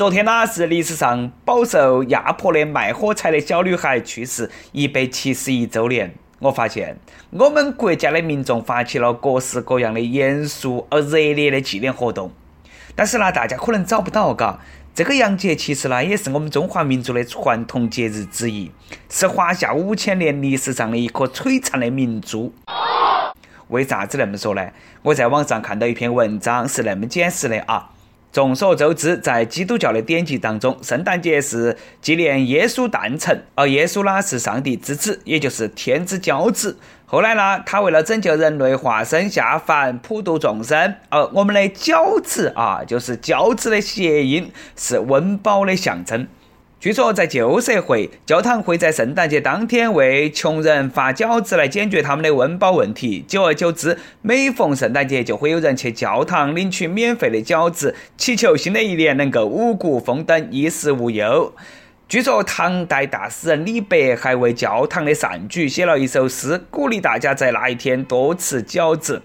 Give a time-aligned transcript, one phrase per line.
[0.00, 6.14] 昨天呢是历史上饱受压迫的卖火柴的小女孩去世一百七十一周年。
[6.38, 6.96] 我发现
[7.28, 12.32] 我们国家的民众发起了各式各样的严肃而热烈的纪念活动，
[12.94, 14.58] 但是呢，大家可能找不到，嘎。
[14.94, 18.72] 这个洋节其实呢，也是我们中华民族的传统节日之一，
[19.10, 22.54] 是华夏五千年历史上的一颗璀璨的明珠。
[23.68, 24.66] 为啥子那么说呢？
[25.02, 27.90] 我在网上看到一篇文章，是那么解释的啊。
[28.32, 36.78] 众所周知，在基督教的典籍当中，圣诞节是纪念耶稣诞辰，而耶稣呢是上帝之子，也就是天之骄子。
[37.06, 40.94] 后来呢，他为了拯救人类，化身下凡，普度众生。
[41.08, 46.28] 而我们的骄子啊，就是骄子的谐音，是温饱的象征。
[46.80, 53.22] 据说，在旧社会，教堂会在圣诞节当天为穷人发饺子来解决他们的温饱问题。
[53.28, 61.52] 久而久之，每逢圣诞节，就会有人去教堂领取免费的饺子，祈求新的一年能够五谷丰登、衣食无忧。
[62.08, 69.20] 据说，唐代大诗人李白还为教堂的善举写了一首诗，鼓励大家在那一天多吃饺子。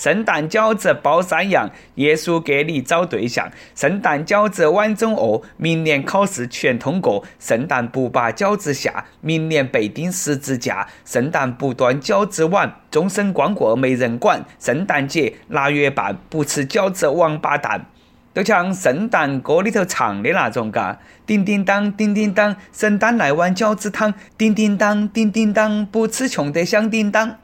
[0.00, 3.52] 圣诞饺子包三样，耶稣给你找对象。
[3.74, 7.22] 圣诞饺子碗中饿，明年考试全通过。
[7.38, 10.88] 圣诞不把饺子下，明年被钉十字架。
[11.04, 14.42] 圣诞不端饺子碗，终身光过没人管。
[14.58, 17.84] 圣诞节腊月半，不吃饺子王八蛋。
[18.32, 27.36] 就像圣诞歌里头唱的那种，嘎，叮叮当，叮叮当，圣诞来碗饺子汤，叮叮当，叮叮当，不吃穷得响叮当。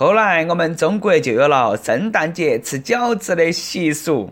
[0.00, 4.30] 后来我们中国就有了圣诞节吃饺子的习俗，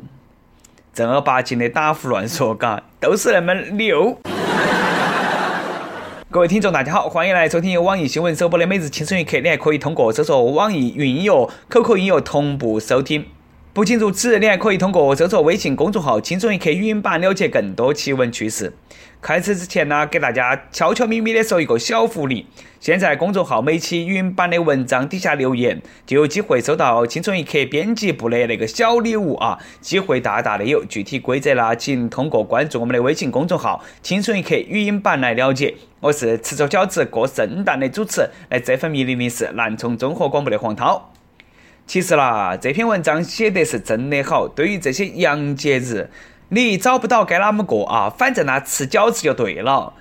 [0.94, 4.16] 正儿八经的打胡乱说，嘎，都是那么牛。
[6.30, 13.26] 各位听众，大家好，欢迎来收听由网易新闻首播的每日轻松一刻，你还可以通过搜索网易云音乐、QQ 音乐同步收听。
[13.76, 18.72] 不仅如此，你还可以通过搜索微信公众号“轻松一刻”语音版了解更多奇闻趣事。
[19.20, 22.46] 开始之前呢，给大家悄悄咪咪的说一个小福利：
[22.80, 29.58] 现在公众号每期语音版的文章底下留言，就有机会收到“轻松一刻”编辑部的那个小礼物啊！
[29.82, 35.74] 机会大大的有，具体规则呢，请通过关注我们的微信公众号“轻松一刻”语音版来了解。
[36.00, 41.12] 我是吃着饺子过圣诞的主持，来这份迷离的是南充综合广播的黄涛。
[41.86, 44.48] 其实啦，这篇文章写的是真的好。
[44.48, 46.10] 对于这些洋节日，
[46.48, 48.10] 你找不到该哪么过啊？
[48.10, 49.92] 反正呢，吃饺子就对了。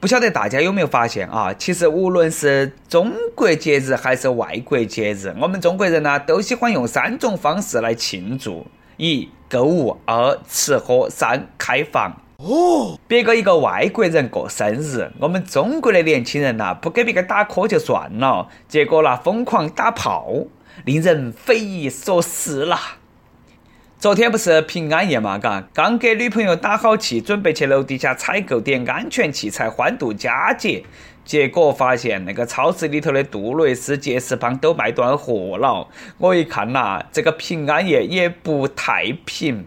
[0.00, 1.52] 不晓得大家有没有发现啊？
[1.52, 8.66] 其实无论是中国节日还是外国节日，我们中国人呢都喜欢用三种方式来庆祝：
[8.96, 12.22] 一、购物；二、吃喝；三、开房。
[12.38, 20.32] 哦，别个一个外国人过生日，我们中国的年轻人呐不给别个打 call 就算了，结果呢疯狂打炮。
[20.84, 22.96] 令人匪夷所思啦！
[23.98, 30.84] 昨天不是平安夜嘛，嘎，刚给女朋友打好气，准备去楼底下采购点安全器材欢度佳节，
[31.24, 35.88] 结果发现那个超市里头的杜蕾斯杰士邦都卖断货了。
[36.18, 39.64] 我一看呐，这个平安夜也不太平。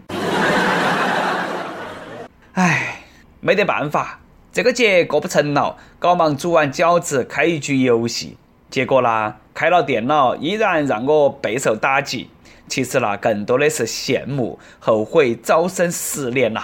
[2.52, 3.02] 唉，
[3.40, 4.20] 没得办法，
[4.52, 8.36] 这个节过不成了，搞忙煮完饺子，开一局游戏。
[8.70, 12.30] 结果啦，开了电脑依然让我备受打击。
[12.68, 16.62] 其实呢，更多的是羡慕、后悔早生十年呐。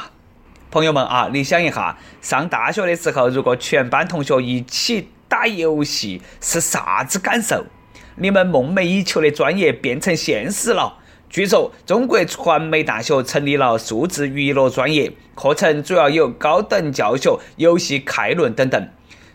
[0.70, 7.66] 朋友们啊，你想一下，上大学的时候，如果全班同学一起打游戏，是啥子感受？
[8.14, 10.98] 你们梦寐以求的专业变成现实了。
[11.28, 18.88] 据说，中国传媒大学成立了数字娱乐专业，课程主要有高等教学、游戏概论等等。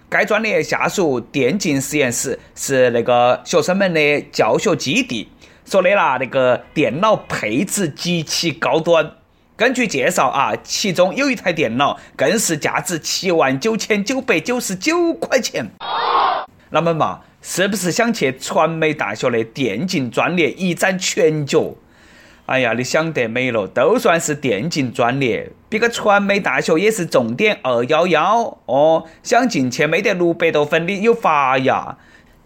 [0.10, 5.30] 该专业下属电竞实验室是那个学生们的教学基地，
[5.66, 9.12] 说的啦，那个电脑配置极其高端。
[9.56, 15.70] 根据介绍啊，其中有一台电脑更是价值七万九千九百九十九块钱。
[16.72, 21.76] 那么嘛，是不是想去传媒大学的电竞专业一展拳脚？
[22.50, 31.98] 哎呀，你想得美了，都算是电竞专业，别个传媒大学也是重点二幺幺哦，想进去没得六百多分的有法呀，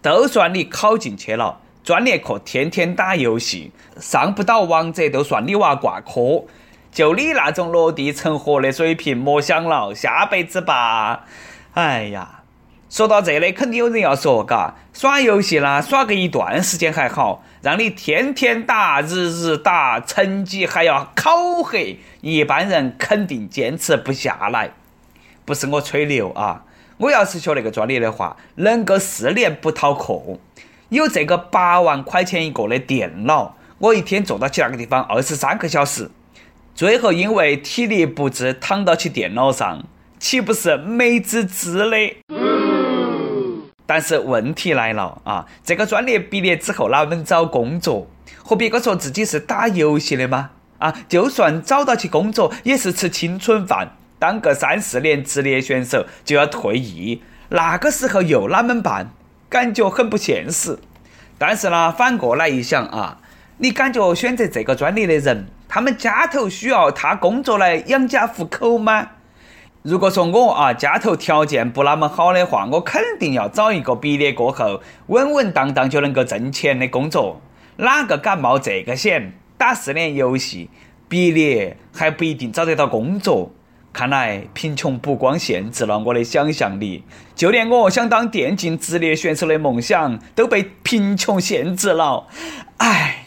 [0.01, 1.59] 都算你考进去了。
[1.85, 6.43] 专业课天天打游戏，上不到王者都算你娃挂科。
[6.91, 11.23] 就你那种落地成盒的水平，莫想了，下辈子吧。
[11.75, 12.42] 哎呀。
[12.93, 21.75] 说到这里，肯定有人要说，嘎，耍游戏啦，耍个一段时间还好，让你天天打，日日打，成绩还要考核，
[22.21, 24.73] 一般人肯定坚持不下来。
[25.43, 26.65] 不是我吹牛啊，
[26.97, 30.37] 我要是学那个专业的话，能够四年不逃课，
[30.89, 36.11] 有这个八万块钱一个的电脑，我一天坐到起那个地方二十三个小时，
[36.75, 39.83] 最后因为体力不支躺到起电脑上，
[40.19, 42.62] 岂不是美滋滋的？
[43.93, 45.45] 但是问题来了啊！
[45.63, 48.07] 这个专业毕业之后哪能找工作？
[48.43, 50.49] 和别个说自己是打游戏的吗？
[50.79, 59.11] 啊，就算找到起工作，也是吃青春饭，当个三四年职业选手就要退役，那个时候又哪们办？
[59.47, 60.79] 感觉很不现实。
[61.37, 63.19] 但是呢，反过来一想啊，
[63.57, 69.09] 你感觉选择这个专业的人，他们家头需要他工作来养家糊口吗？
[69.83, 77.41] 如果说我啊家头条件不那么好的话，我肯定要找一个毕业过后稳稳当当就能够挣钱的工作。
[77.75, 79.33] 哪个敢冒这个险？
[79.57, 80.69] 打四年游戏，
[81.09, 83.51] 毕业还不一定找得到工作。
[83.91, 87.03] 看来贫穷不光限制了我的想象力，
[87.35, 92.27] 就连我想当电竞职业选手的梦想都被贫穷限制了。
[92.77, 93.22] 唉。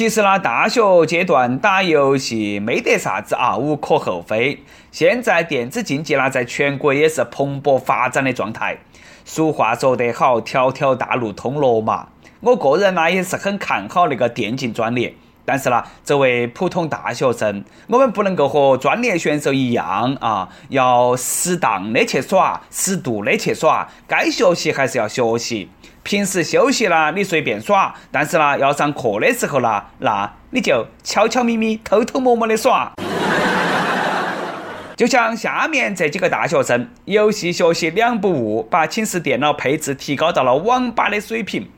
[0.00, 4.58] 其实呢，大学阶段打游戏没得啥子啊，无可厚非。
[4.90, 8.78] 现在电子竞技呢，在全国也是蓬勃发展的状态。
[9.26, 12.08] 俗话说得好，条条大路通罗马。
[12.40, 15.14] 我个人呢，也是很看好那个电竞专业。
[15.50, 25.68] 但是呢，作为普通大学生，我们不能够和专业选手一样啊，要适当的去耍，适度的去耍，该学习还是要学习。
[26.04, 32.92] 平时休息啦，你随便耍；但是呢，要上课的时候呢，那你就悄悄咪咪、偷偷摸摸的耍。
[34.96, 41.68] 就像下面这几个大学生，游戏学习两不误，把寝室电脑配置提高到了网吧的水平。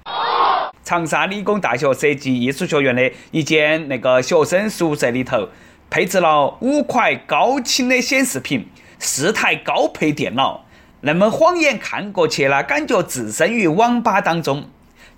[0.84, 5.48] 长沙理工大学设计艺术学院的一间那个学生宿舍里头，
[5.88, 8.66] 配置了五块高清的显示屏，
[8.98, 10.64] 四台高配电脑。
[11.02, 14.64] 那么晃眼看过去呢，感觉置身于网吧当中。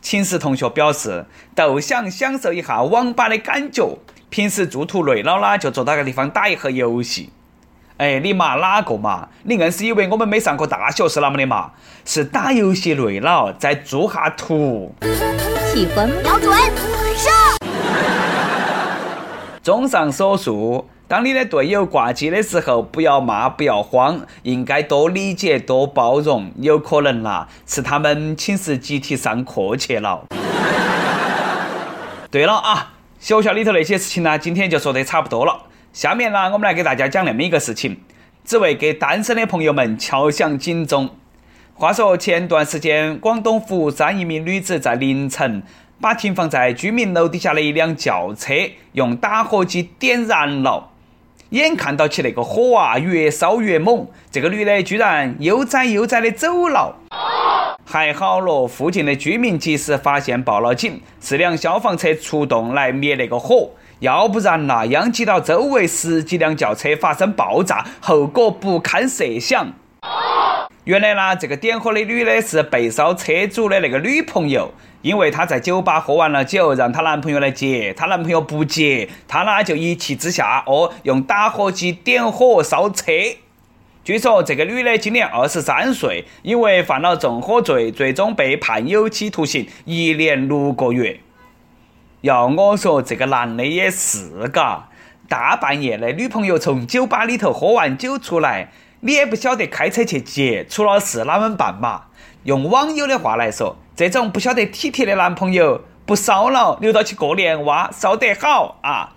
[0.01, 1.25] 寝室同学表示，
[1.55, 3.97] 都想享受一下网吧的感觉。
[4.29, 7.31] 平时做图累了啦，就坐那个地方打一盒游戏。
[7.97, 9.29] 哎，你骂哪个嘛？
[9.45, 11.71] 你硬是以为我们没上过大学是那么的嘛？
[12.05, 14.95] 是打游戏累了，再做下图。
[15.75, 16.53] 气氛标准
[17.17, 17.33] 上。
[19.61, 20.89] 综上所述。
[21.09, 26.53] 当你的队友挂机的时候，不要骂，不要慌，应该多理解，多包容。
[26.61, 30.23] 有可能啦，是他们寝室集体上课去了。
[32.31, 35.65] 对了啊，学校里头那些事情呢，今天就说得差不多了。
[35.93, 38.01] 下面呢，我们来给大家讲那么一个事情，
[38.45, 41.11] 只为给单身的朋友们敲响警钟。
[41.77, 45.63] 话说前段时间，广东佛山一名女子在凌晨。
[46.01, 48.53] 把停放在居民楼底下的一辆轿车
[48.93, 50.91] 用打火机点燃了。
[51.51, 56.97] 眼看到起那个火啊越烧越猛，这个女的居然悠哉悠哉的走了。
[57.85, 63.71] 还好咯，附近的居民及时发现，报了警，四辆消防车出动来灭那个火。
[64.01, 69.73] 要不然呐，殃及到周围十几辆轿车发生爆炸，后果不堪设想。
[70.85, 83.13] 原来呢，这个点火的女的是被烧车主的那个女朋友，因为她在酒吧喝完了酒，让她男朋友来接，她男朋友不接，她呢就一气之下哦，用打火机点火烧车。
[84.05, 91.19] 据说这个女的今年二十三岁，因为犯了纵火罪，最终被判有期徒刑一年六个月。
[92.21, 94.91] 要我说，这个男的也是嘎，
[95.31, 98.71] 大半夜的，女朋友从酒吧里头喝完酒出来。
[99.07, 102.05] 你也不晓得开车去接，出了事哪么办嘛？
[102.45, 109.13] 用网友的话来说，这种不晓得体贴的男朋友，不烧了，留到去过年哇，烧得好啊！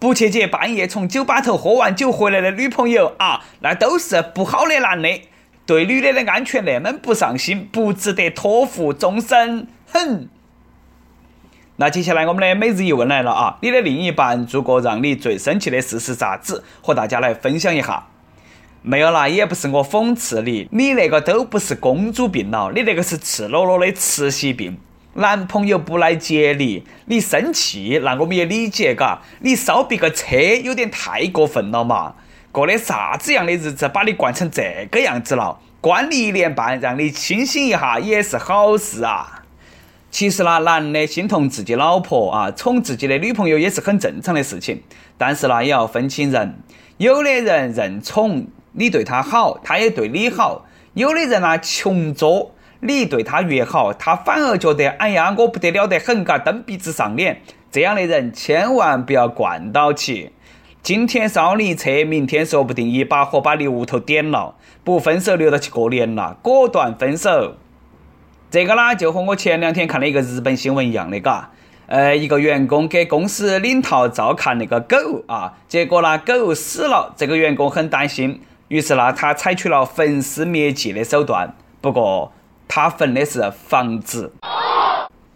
[0.00, 5.22] 不去接半夜从酒吧头喝完酒回来的女朋友啊，那都是不好的男的，
[5.64, 9.68] 对女的的安全那么不上心，不值得托付终身。
[9.92, 10.28] 哼！
[11.76, 13.56] 那接下来我们的每日一问来了啊！
[13.62, 16.62] 你的另一半做过让你最生气的事是啥子？
[16.82, 18.06] 和大家来分享一下。
[18.82, 24.76] 没有啦，也不是我讽刺你，你那个都不是公主病了，你那个是赤裸裸的慈禧病。
[25.14, 29.22] 男朋友不来接你，你生气，那我们也理解嘎。
[29.40, 32.14] 你烧别个车有点太过分了嘛？
[32.50, 35.58] 过的啥子样的日子，把你惯成这个样子了？
[35.80, 39.41] 关你一年半，让你清醒一下也是好事啊。
[40.12, 44.82] 其实呢，男的心痛自己老婆啊，宠自己的女朋友也是很正常的事情。
[45.16, 46.54] 但是呢，也要分清人。
[46.98, 57.40] 有的人认宠，你对他好，他也对你好；有的人呢，穷作，你对他越好，他反而觉得哎呀，我不得了得很，嘎，蹬鼻子上脸。
[57.70, 60.30] 这样的人千万不要惯到起。
[60.82, 64.56] 今天烧你一车，明天说不定一把火把你屋头点了。
[64.84, 67.56] 不分手，留到去过年了，果断分手。
[68.52, 71.48] 这个呢，就和我前两天看的一个日本新闻一样的，嘎。
[71.86, 81.54] 呃，一个员工给公司领导照看那个狗啊，结果呢，狗死了，这个员工很担心，于是呢，他采取了焚尸灭迹的手段。
[81.80, 82.30] 不过，
[82.68, 84.34] 他焚的是房子。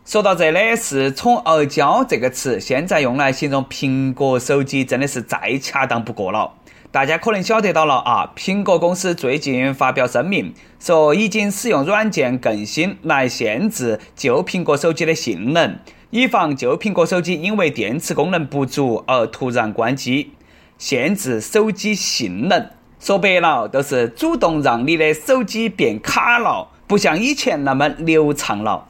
[0.05, 6.53] 说到这里，是宠而骄这个词，现在用来形容苹果手机，真的是再恰当不过了。
[6.97, 20.33] 大家可能晓得到了啊，苹果公司最近发表声明，说已经使用软件更新来限制旧苹果手机的性能，以防旧苹果手机因为电池功能不足而突然关机。
[20.79, 28.89] 限制手机性能，说白了都是主动让你的手机变卡了，不像以前那么流畅了。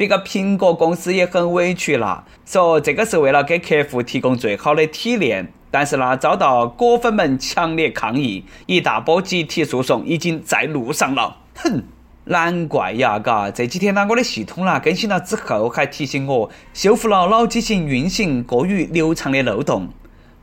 [0.00, 5.52] 别个苹果公司也很委屈了，说这个是为了给客户提供最好的体验。
[5.70, 11.36] 但是呢，遭到果粉们强烈抗议，一大波集体诉讼已经在路上了。
[11.54, 11.82] 哼，
[12.24, 19.90] 难怪呀，嘎，这几天呢，我的系统啦更新了之后，还提醒我修复了老机型运行过于流畅的漏洞。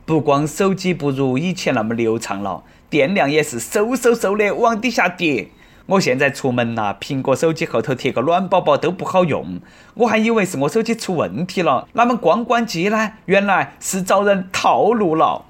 [0.06, 5.48] 不光手机不如以前那么流畅了，电量也是嗖嗖嗖的往底下跌。
[5.88, 9.58] 我现在出门呐，苹果手机后头贴个暖宝宝都不好用，
[9.94, 13.12] 我还以为是我手机出问题了，哪么光关机呢？
[13.24, 15.46] 原来是遭人套路了。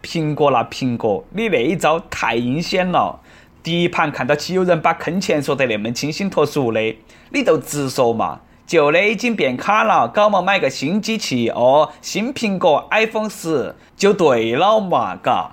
[0.00, 3.18] 苹果啦，苹果，你那一招太阴险了！
[3.60, 6.96] 第一盘看到起有人把坑钱说得那么清新脱俗的，
[7.30, 15.50] 你就直说嘛，旧的已经变卡了，搞嘛买个新机器哦，新苹果 iPhone 十就对了嘛，嘎。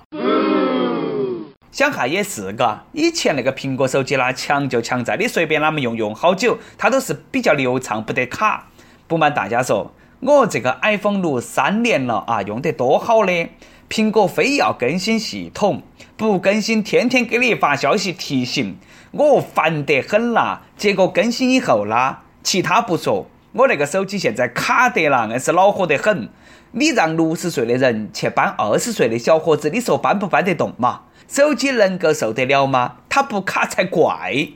[1.72, 8.66] 想哈也是，嘎，以前那个苹果手机啦，强就强在你随便哪么用，用好久，它都是比较流畅，不得卡。
[9.06, 13.48] 不瞒大家说，我这个 iPhone 六三年了啊，用得多好的。
[13.88, 15.82] 苹果非要更新系统，
[16.16, 18.76] 不更新天天给你发消息提醒，
[19.12, 20.62] 我烦得很啦。
[20.76, 26.28] 结果更新以后啦，其他不说，我那个手机现在卡得啦，硬是恼火得很。
[26.72, 31.02] 你让六十岁的人去搬二十岁的小伙子，你说搬不搬得动嘛？
[31.30, 32.94] 手机能够受得了吗？
[33.08, 34.48] 它不卡才怪。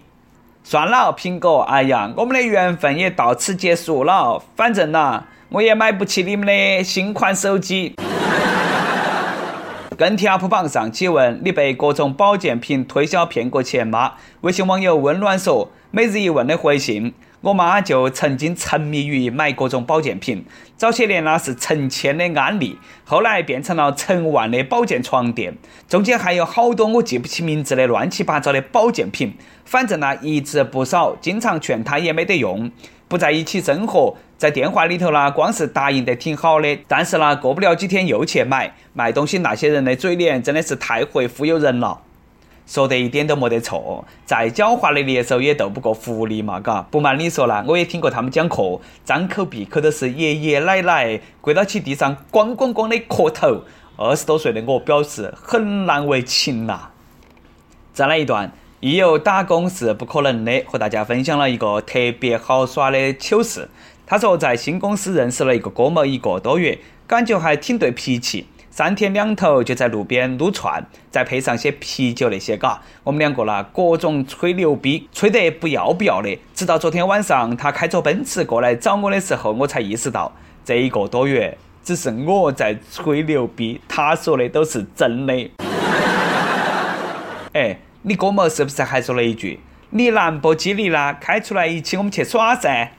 [0.64, 4.42] 算了，苹果，哎呀，我们的缘分也到此结束了。
[4.56, 7.94] 反正呐，我也买不起你们的新款手机。
[9.96, 14.14] 跟帖 UP 榜上，请问你被各种保健品推销骗过钱吗？
[14.40, 17.14] 微信网友温暖说：每日一问的回信。
[17.44, 20.46] 我妈就曾经沉迷于买各种保健品，
[20.78, 25.54] 早些年呢是成千的安利，后来变成了成万的保健床垫，
[25.86, 29.34] 中间还有好多我记不起名字的乱七八糟的保健品，
[29.66, 32.70] 反正呢一直不少，经常劝她也没得用，
[33.08, 42.00] 不在一起生活，在电话里头呢光是答应得挺好的，但是呢过不了几天又去买，卖东西那些人的嘴脸真的是太会忽悠人了。
[42.66, 46.80] 说得一点都没得错，再狡猾的猎手也斗不过狐狸嘛，嘎！
[46.90, 53.64] 不瞒你说啦，我也听过他们讲课，张口闭口都是爷爷奶奶，跪到起地上咣咣咣的磕头。
[53.96, 56.88] 二十多岁的我表示很难为情呐。
[57.92, 63.68] 再来一段，一有打工是不可能的，和大家分享了一个特别好耍的糗事。
[64.06, 68.46] 他说在新公司认识了一个哥们，一个多月，感觉还挺对脾气。
[68.76, 76.36] 三天两头就在路边撸串，再配上些啤酒那些嘎，我们两个啦各种吹牛逼，吹得不要不要的。
[76.56, 80.32] 直到昨天晚上他开着奔驰过来找我的时候，我才意识到
[80.64, 85.50] 这一个多月只是我在吹牛逼，他说的都是真的。
[87.54, 92.90] 哎，你哥们是不是还说了一句：“你兰博基尼啦，开出来一起我们去耍噻？”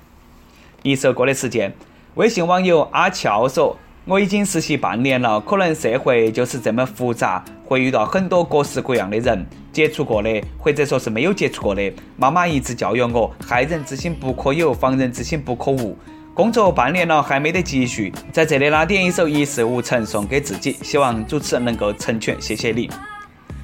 [0.83, 1.73] 一首歌的时间，
[2.13, 3.77] 微信网友阿俏说。
[4.07, 11.91] 我已经实习半年了，可能社会就是这么复杂，会遇到很多各式各样的人，接触过的或者说是没有接触过的。
[12.15, 15.97] 妈妈一直教育我，害人之心不可有，防人之心不可无。
[16.35, 22.87] 工作半年了还没得积蓄，在这里拉点一首《一事无成》送给自己，希望主持人能够成全，谢谢你。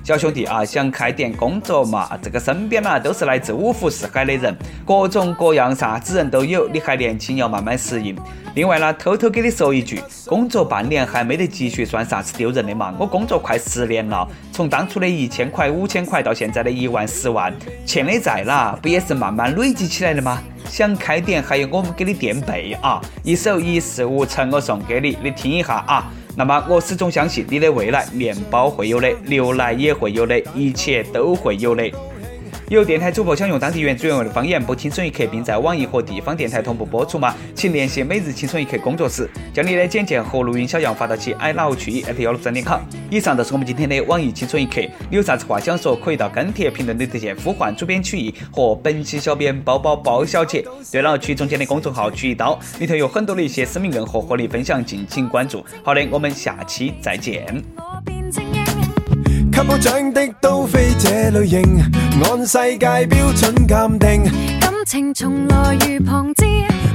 [0.03, 2.17] 小兄弟啊，想开店工作嘛？
[2.24, 8.15] 这个身边呐都是来自五湖四海的人，各种各样啥子人都有，你还年轻，要慢慢适应。
[8.55, 12.93] 另外呢，偷偷给你说一句，工作半年还没得积蓄，算啥子丢人的嘛？
[12.98, 17.53] 我工作快十年了，从当初的一千块、五千块到现在的一万、十万，
[17.86, 20.41] 欠的债啦，不也是慢慢累积起来的吗？
[20.65, 23.00] 想开店，还有我们给你垫背啊！
[23.24, 26.12] 一首一事无成，我送给你，你听一下啊。
[26.35, 31.89] 那么我始终相信你的未来，面包会有的，牛奶也会有的，一切都会有的。
[32.71, 37.35] 有电台主播想用当地原汁原味的方言播《青春一刻》，并在网易和地方电台同步播出吗？
[37.53, 42.79] 请联系每日青春一刻工作室，将你的简介和录音小样发到其 i love 去 at 幺六三点 com。
[43.09, 50.63] 以上就是我们今天的网易青春一刻，你有啥子话想说，可以到跟帖评论里头去呼唤主编曲艺和本期小编包包包小姐。
[50.89, 55.61] 对了，曲中间的公众号曲一刀里头有很多的一些私密硬货和你分享，敬请关注。
[55.83, 57.61] 好的，我们下期再见。
[59.63, 61.61] 给我奖的都非这类型，
[62.23, 64.23] 按世界标准鉴定，
[64.59, 66.45] 感情从来如旁枝，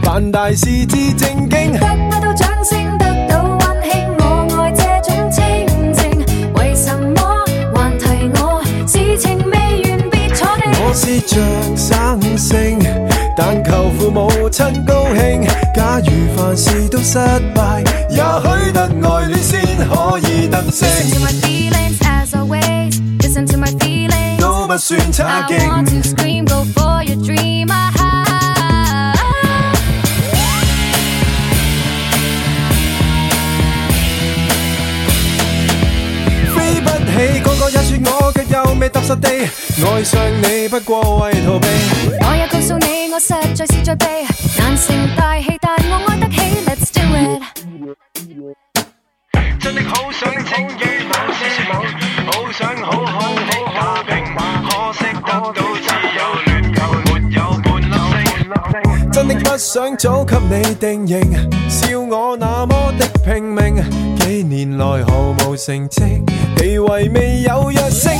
[0.03, 1.73] 办大事至正经。
[1.75, 4.25] 得不到掌声，得到温馨，我
[4.59, 6.25] 爱这种清静。
[6.55, 8.61] 为什么还提我？
[8.85, 9.57] 事情未
[9.89, 10.65] 完，别坐定。
[10.83, 11.37] 我是着
[11.77, 12.81] 生性，
[13.37, 15.47] 但求父母亲高兴。
[15.73, 17.17] 假如凡事都失
[17.55, 22.06] 败，也许得爱恋先可以得 Listen
[23.36, 24.40] Listen to my feelings.
[24.40, 26.04] 都不算差 I want to 劲。
[26.04, 27.68] scream, go for your dream.
[27.70, 29.16] Ah, ah.
[36.56, 39.30] 飞不起，个个也说我却又未踏实地
[39.86, 41.68] 爱上你，不过为逃避。
[42.20, 44.26] 我也告诉你，我实在是最悲，
[44.58, 46.42] 难成大器，但我爱得起。
[46.66, 47.42] Let's do it。
[49.60, 51.04] 真的好想请与
[59.57, 61.33] 不想早给你定型，
[61.71, 63.83] 笑我那么的拼命，
[64.19, 66.23] 几年来毫无成绩，
[66.55, 68.13] 地位未有跃升。